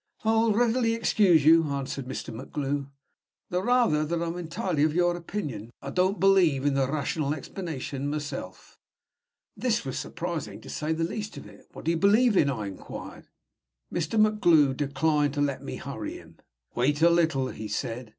[0.23, 2.33] "I'll readily excuse you," answered Mr.
[2.33, 2.87] MacGlue;
[3.51, 5.69] "the rather that I'm entirely of your opinion.
[5.79, 8.79] I don't believe in the rational explanation myself."
[9.55, 11.67] This was surprising, to say the least of it.
[11.73, 13.27] "What do you believe in?" I inquired.
[13.93, 14.19] Mr.
[14.19, 16.37] MacGlue declined to let me hurry him.
[16.73, 18.09] "Wait a little," he said.